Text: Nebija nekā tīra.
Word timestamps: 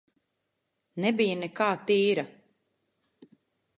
Nebija 1.05 1.37
nekā 1.43 1.67
tīra. 1.91 2.25